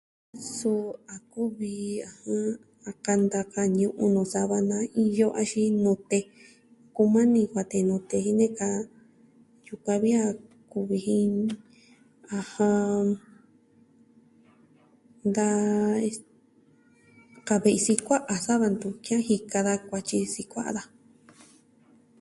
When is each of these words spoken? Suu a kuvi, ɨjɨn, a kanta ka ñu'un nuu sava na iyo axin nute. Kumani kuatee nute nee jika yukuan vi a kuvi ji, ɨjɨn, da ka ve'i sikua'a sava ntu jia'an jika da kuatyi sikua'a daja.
Suu 0.55 0.83
a 1.13 1.15
kuvi, 1.31 1.73
ɨjɨn, 2.15 2.45
a 2.89 2.91
kanta 3.05 3.39
ka 3.53 3.61
ñu'un 3.79 4.11
nuu 4.15 4.27
sava 4.33 4.57
na 4.69 4.77
iyo 5.03 5.27
axin 5.41 5.73
nute. 5.83 6.19
Kumani 6.95 7.41
kuatee 7.51 7.83
nute 7.89 8.17
nee 8.21 8.35
jika 8.51 8.67
yukuan 9.67 9.99
vi 10.03 10.11
a 10.23 10.25
kuvi 10.71 10.97
ji, 11.05 11.17
ɨjɨn, 12.39 13.05
da 15.35 15.47
ka 17.47 17.55
ve'i 17.63 17.79
sikua'a 17.85 18.33
sava 18.45 18.67
ntu 18.73 18.87
jia'an 19.05 19.25
jika 19.29 19.57
da 19.67 19.73
kuatyi 19.87 20.17
sikua'a 20.35 20.71
daja. 20.77 20.91